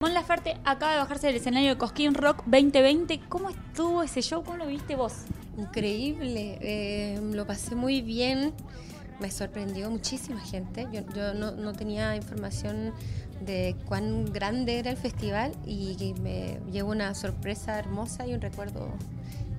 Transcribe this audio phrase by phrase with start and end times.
[0.00, 3.18] Mon Laferte acaba de bajarse del escenario de Cosquín Rock 2020.
[3.28, 4.44] ¿Cómo estuvo ese show?
[4.44, 5.24] ¿Cómo lo viste vos?
[5.56, 8.52] Increíble, eh, lo pasé muy bien,
[9.18, 10.86] me sorprendió muchísima gente.
[10.92, 12.92] Yo, yo no, no tenía información
[13.44, 18.92] de cuán grande era el festival y me llevo una sorpresa hermosa y un recuerdo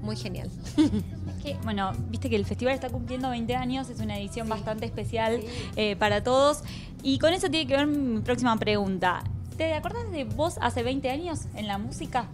[0.02, 0.50] muy genial.
[0.78, 4.86] Es que, bueno, viste que el festival está cumpliendo 20 años, es una edición bastante
[4.86, 5.42] especial
[5.76, 6.64] eh, para todos.
[7.04, 9.21] Y con eso tiene que ver mi próxima pregunta.
[9.60, 12.28] ¿Te acordás de vos hace 20 años en la música?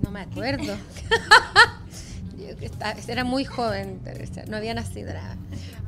[0.00, 0.74] No me acuerdo.
[3.06, 4.00] Era muy joven,
[4.48, 5.10] no había nacido.
[5.10, 5.36] era,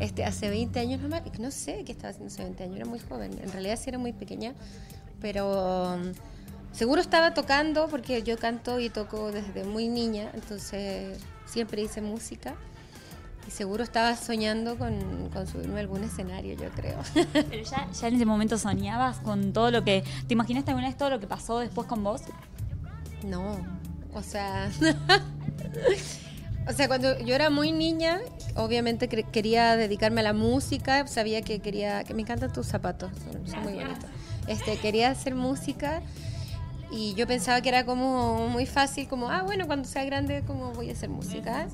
[0.00, 2.84] este, hace 20 años, no, me- no sé qué estaba haciendo hace 20 años, era
[2.84, 3.40] muy joven.
[3.42, 4.52] En realidad sí era muy pequeña,
[5.18, 6.12] pero um,
[6.72, 12.54] seguro estaba tocando porque yo canto y toco desde muy niña, entonces siempre hice música.
[13.46, 16.98] Y seguro estaba soñando con, con subirme a algún escenario, yo creo.
[17.32, 20.02] Pero ya, ya en ese momento soñabas con todo lo que...
[20.26, 22.22] ¿Te imaginaste alguna vez todo lo que pasó después con vos?
[23.24, 23.56] No,
[24.12, 24.70] o sea,
[26.68, 28.20] o sea, cuando yo era muy niña,
[28.54, 33.46] obviamente quería dedicarme a la música, sabía que quería, que me encantan tus zapatos, son,
[33.46, 34.08] son muy bonitos.
[34.46, 36.02] Este, quería hacer música
[36.90, 40.72] y yo pensaba que era como muy fácil, como, ah, bueno, cuando sea grande, como
[40.72, 41.68] voy a hacer música.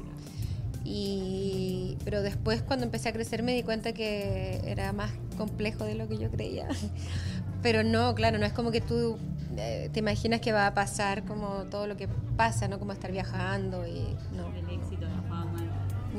[0.85, 5.95] Y, pero después cuando empecé a crecer me di cuenta que era más complejo de
[5.95, 6.69] lo que yo creía.
[7.63, 9.19] Pero no, claro, no es como que tú
[9.57, 12.79] eh, te imaginas que va a pasar como todo lo que pasa, ¿no?
[12.79, 14.49] Como estar viajando y no.
[14.49, 15.55] El éxito, la fama.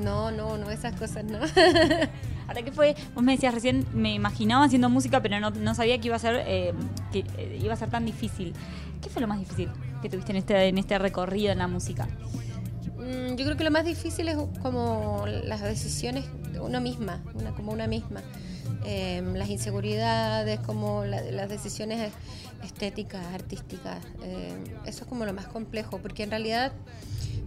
[0.02, 1.40] No, no, no, esas cosas no.
[2.48, 2.96] Ahora, ¿qué fue?
[3.14, 6.20] Vos me decías recién, me imaginaba haciendo música, pero no, no sabía que iba a
[6.20, 6.74] ser eh,
[7.12, 8.54] que eh, iba a ser tan difícil.
[9.02, 9.70] ¿Qué fue lo más difícil
[10.02, 12.08] que tuviste en este, en este recorrido en la música?
[12.98, 17.52] Mm, Yo creo que lo más difícil es como las decisiones de uno misma, una,
[17.56, 18.22] como una misma.
[18.86, 24.04] Eh, las inseguridades, como la- las decisiones es- estéticas, artísticas.
[24.24, 24.54] eh,
[24.86, 26.72] eso es como lo más complejo, porque en realidad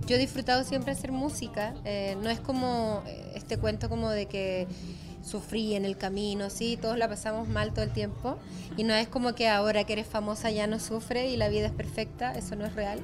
[0.06, 1.75] yo he disfrutado siempre hacer música.
[1.84, 3.03] eh, no es como
[3.34, 4.66] este cuento como de que
[5.22, 8.38] sufrí en el camino, sí, todos la pasamos mal todo el tiempo.
[8.77, 11.66] Y no es como que ahora que eres famosa ya no sufre y la vida
[11.66, 13.00] es perfecta, eso no es real.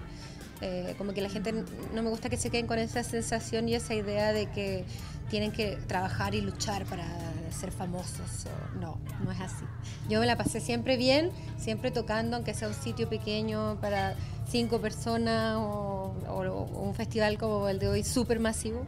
[0.64, 3.74] Eh, como que la gente no me gusta que se queden con esa sensación y
[3.74, 4.84] esa idea de que
[5.28, 7.04] tienen que trabajar y luchar para
[7.50, 8.46] ser famosos.
[8.80, 9.64] no, no es así.
[10.08, 14.14] Yo me la pasé siempre bien, siempre tocando, aunque sea un sitio pequeño para
[14.48, 18.84] cinco personas o, o- o un festival como el de hoy súper masivo.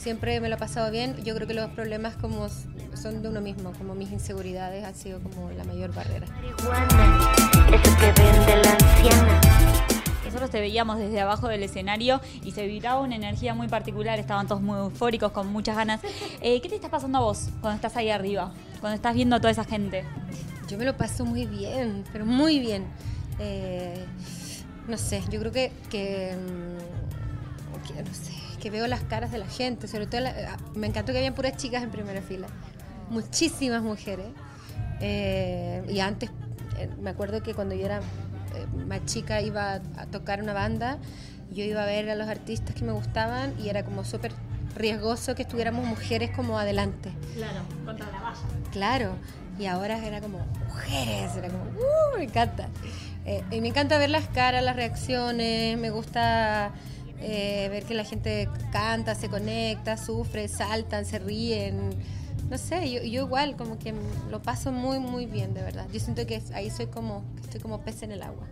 [0.00, 1.16] Siempre me lo he pasado bien.
[1.24, 2.48] Yo creo que los problemas como
[2.94, 6.26] son de uno mismo, como mis inseguridades han sido como la mayor barrera.
[6.26, 7.34] marihuana,
[7.72, 9.40] eso que vende la anciana.
[10.56, 14.62] Te veíamos desde abajo del escenario y se vibraba una energía muy particular, estaban todos
[14.62, 16.00] muy eufóricos, con muchas ganas.
[16.40, 18.54] Eh, ¿Qué te está pasando a vos cuando estás ahí arriba?
[18.80, 20.04] Cuando estás viendo a toda esa gente.
[20.66, 22.86] Yo me lo paso muy bien, pero muy bien.
[23.38, 24.02] Eh,
[24.88, 29.36] no sé, yo creo que, que, mm, que, no sé, que veo las caras de
[29.36, 32.46] la gente, sobre todo la- ah, me encantó que habían puras chicas en primera fila,
[33.10, 34.28] muchísimas mujeres.
[35.02, 36.30] Eh, y antes,
[36.78, 38.00] eh, me acuerdo que cuando yo era
[38.86, 40.98] más chica iba a, a tocar una banda,
[41.52, 44.32] yo iba a ver a los artistas que me gustaban y era como súper
[44.74, 47.10] riesgoso que estuviéramos mujeres como adelante.
[47.34, 48.40] Claro, contra la valla.
[48.72, 49.12] Claro,
[49.58, 52.18] y ahora era como mujeres, era como, ¡uh!
[52.18, 52.68] Me encanta.
[53.24, 56.70] Eh, y me encanta ver las caras, las reacciones, me gusta
[57.20, 61.90] eh, ver que la gente canta, se conecta, sufre, saltan, se ríen.
[62.50, 63.94] No sé, yo, yo igual, como que
[64.30, 65.86] lo paso muy, muy bien, de verdad.
[65.92, 68.46] Yo siento que ahí soy como, que estoy como pez en el agua.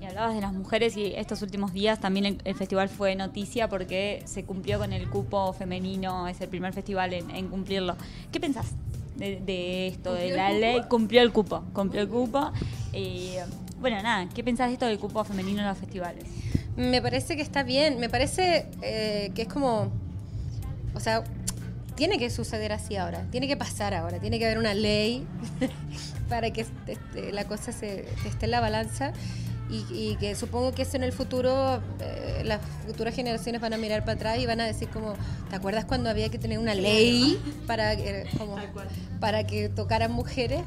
[0.00, 3.68] Y hablabas de las mujeres y estos últimos días también el, el festival fue noticia
[3.68, 7.96] porque se cumplió con el cupo femenino, es el primer festival en, en cumplirlo.
[8.30, 8.66] ¿Qué pensás
[9.16, 10.82] de, de esto, de ¿Cumplió la ley?
[10.88, 12.52] Cumplió el cupo, cumplió el cupo.
[13.80, 16.24] Bueno, nada, ¿qué pensás de esto del cupo femenino en los festivales?
[16.76, 19.90] Me parece que está bien, me parece eh, que es como,
[20.94, 21.22] o sea,
[21.98, 25.26] tiene que suceder así ahora, tiene que pasar ahora, tiene que haber una ley
[26.28, 29.12] para que este, la cosa se esté en la balanza
[29.68, 33.78] y, y que supongo que eso en el futuro, eh, las futuras generaciones van a
[33.78, 35.14] mirar para atrás y van a decir como,
[35.50, 37.36] ¿te acuerdas cuando había que tener una ley
[37.66, 38.56] para, eh, como,
[39.18, 40.60] para que tocaran mujeres?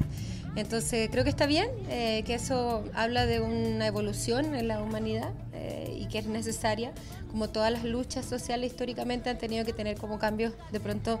[0.54, 5.30] Entonces creo que está bien, eh, que eso habla de una evolución en la humanidad
[5.54, 6.92] eh, y que es necesaria,
[7.30, 11.18] como todas las luchas sociales históricamente han tenido que tener como cambios de pronto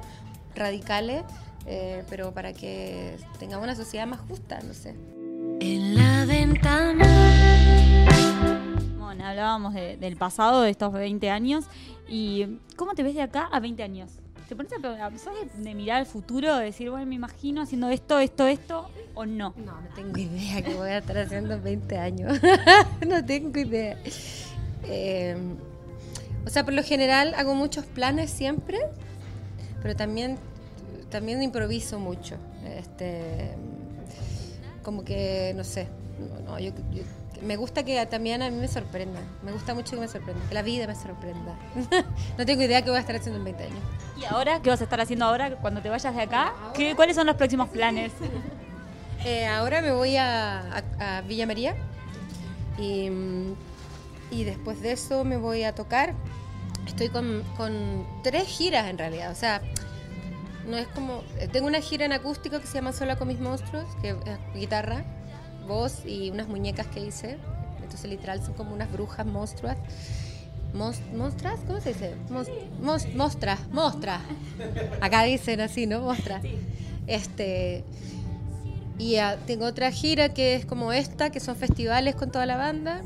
[0.54, 1.22] radicales,
[1.66, 4.94] eh, pero para que tengamos una sociedad más justa, no sé.
[5.60, 7.06] En la ventana.
[8.98, 11.64] Bueno, hablábamos de- del pasado, de estos 20 años.
[12.08, 14.10] ¿Y cómo te ves de acá a 20 años?
[14.52, 18.18] Te pones a, sos de, mirar al futuro, de decir, bueno, me imagino haciendo esto,
[18.18, 19.54] esto, esto, o no.
[19.56, 22.38] No, no tengo idea que voy a estar haciendo en 20 años.
[23.06, 23.96] no tengo idea.
[24.84, 25.36] Eh,
[26.44, 28.78] o sea, por lo general hago muchos planes siempre,
[29.80, 30.36] pero también,
[31.10, 32.36] también improviso mucho.
[32.76, 33.52] Este,
[34.82, 35.88] como que, no sé,
[36.44, 36.72] no, yo-
[37.40, 39.20] me gusta que también a mí me sorprenda.
[39.42, 41.56] Me gusta mucho que me sorprenda, que la vida me sorprenda.
[42.38, 43.80] no tengo idea qué voy a estar haciendo en 20 años.
[44.16, 46.52] ¿Y ahora qué vas a estar haciendo ahora cuando te vayas de acá?
[46.74, 48.12] ¿Qué, ¿Cuáles son los próximos planes?
[49.24, 51.76] Eh, ahora me voy a, a- a Villa María
[52.76, 53.08] y,
[54.32, 56.14] y después de eso me voy a tocar.
[56.88, 59.62] Estoy con, con tres giras en realidad, o sea,
[60.66, 61.22] no es como...
[61.38, 64.16] eh, Tengo una gira en acústico que se llama Sola con mis monstruos, que es
[64.56, 65.04] guitarra,
[65.68, 67.38] voz y unas muñecas que hice.
[67.80, 69.76] Entonces literal son como unas brujas monstruas.
[70.74, 71.60] Mos- ¿Monstras?
[71.66, 72.14] ¿Cómo se dice?
[72.30, 72.48] Mos-
[72.82, 74.20] mos- mostras, mostras.
[75.00, 76.00] Acá dicen así, ¿no?
[76.00, 76.42] Mostras.
[77.06, 77.84] Este,
[78.98, 82.56] y ah, tengo otra gira que es como esta, que son festivales con toda la
[82.56, 83.02] banda.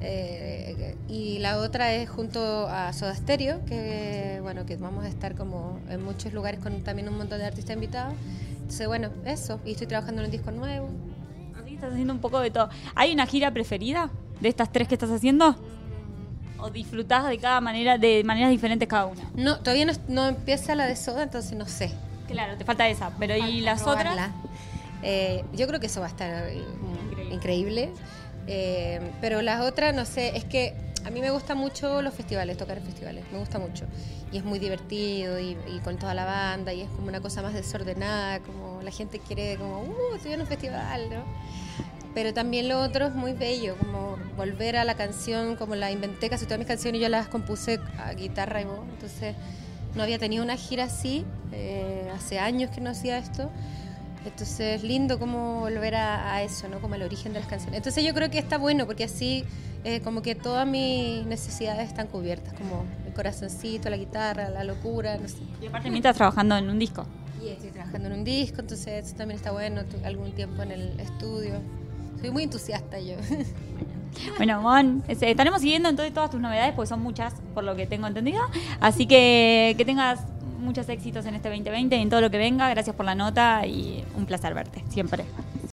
[0.00, 5.34] Eh, y la otra es junto a Soda Stereo, que bueno, que vamos a estar
[5.36, 8.14] como en muchos lugares con también un montón de artistas invitados.
[8.60, 9.60] Entonces, bueno, eso.
[9.64, 10.88] Y estoy trabajando en un disco nuevo.
[11.62, 12.68] Así estás haciendo un poco de todo.
[12.94, 14.10] ¿Hay una gira preferida
[14.40, 15.56] de estas tres que estás haciendo?
[16.62, 19.28] ¿O disfrutás de cada manera, de maneras diferentes cada una?
[19.34, 21.90] No, todavía no, no empieza la de Soda, entonces no sé.
[22.28, 23.10] Claro, te falta esa.
[23.18, 24.30] Pero ¿y las otras?
[25.02, 27.34] Eh, yo creo que eso va a estar Increíble.
[27.34, 27.90] increíble.
[28.46, 30.74] Eh, pero las otras, no sé, es que
[31.04, 33.86] a mí me gustan mucho los festivales, tocar en festivales, me gusta mucho.
[34.30, 37.42] Y es muy divertido y, y con toda la banda y es como una cosa
[37.42, 41.24] más desordenada, como la gente quiere como, uh, estoy en un festival, ¿no?
[42.14, 46.28] Pero también lo otro es muy bello, como volver a la canción, como la inventé,
[46.28, 49.34] casi todas mis canciones yo las compuse a guitarra y voz, entonces
[49.94, 53.50] no había tenido una gira así, eh, hace años que no hacía esto.
[54.24, 56.80] Entonces, lindo como volver a, a eso, ¿no?
[56.80, 57.78] Como el origen de las canciones.
[57.78, 59.44] Entonces, yo creo que está bueno porque así,
[59.82, 65.18] eh, como que todas mis necesidades están cubiertas, como el corazoncito, la guitarra, la locura,
[65.18, 65.38] no sé.
[65.60, 67.04] Y aparte mientras trabajando en un disco.
[67.42, 71.00] Y estoy trabajando en un disco, entonces eso también está bueno, algún tiempo en el
[71.00, 71.54] estudio.
[72.22, 73.16] Soy muy entusiasta yo.
[74.36, 77.86] Bueno, Mon, es- estaremos siguiendo entonces todas tus novedades, porque son muchas, por lo que
[77.86, 78.40] tengo entendido.
[78.78, 80.20] Así que que tengas
[80.60, 82.68] muchos éxitos en este 2020 y en todo lo que venga.
[82.68, 85.24] Gracias por la nota y un placer verte, siempre.